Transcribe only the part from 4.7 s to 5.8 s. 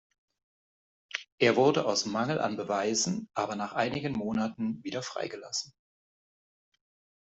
wieder freigelassen.